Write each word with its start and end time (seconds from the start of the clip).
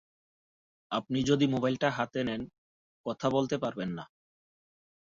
আপনি 0.91 1.19
যদি 1.23 1.45
মোবাইলটা 1.47 1.89
হাতে 1.91 2.21
নেন, 2.23 2.41
কথা 3.05 3.27
বলতে 3.29 3.55
পারবেন 3.57 3.89
না। 3.97 4.05